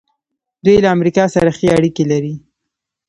[0.65, 2.33] دوی له امریکا سره ښې اړیکې لري.